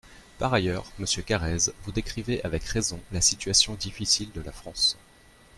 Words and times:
Par 0.39 0.51
ailleurs, 0.51 0.87
monsieur 0.97 1.21
Carrez, 1.21 1.69
vous 1.83 1.91
décrivez, 1.91 2.43
avec 2.43 2.63
raison, 2.63 2.99
la 3.11 3.21
situation 3.21 3.75
difficile 3.75 4.31
de 4.33 4.41
la 4.41 4.51
France. 4.51 4.97